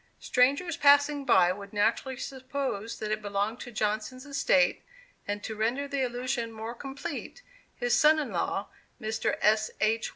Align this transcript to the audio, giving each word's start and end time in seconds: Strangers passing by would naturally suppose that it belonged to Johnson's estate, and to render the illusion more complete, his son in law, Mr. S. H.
Strangers 0.17 0.77
passing 0.77 1.25
by 1.25 1.51
would 1.51 1.73
naturally 1.73 2.17
suppose 2.17 2.97
that 2.97 3.11
it 3.11 3.21
belonged 3.21 3.59
to 3.59 3.71
Johnson's 3.71 4.25
estate, 4.25 4.83
and 5.27 5.43
to 5.43 5.55
render 5.55 5.87
the 5.87 6.01
illusion 6.01 6.51
more 6.51 6.73
complete, 6.73 7.43
his 7.75 7.95
son 7.95 8.17
in 8.17 8.31
law, 8.31 8.69
Mr. 8.99 9.37
S. 9.43 9.69
H. 9.79 10.09